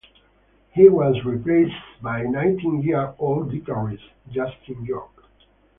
[0.71, 5.25] He was replaced by nineteen-year-old guitarist Justin York.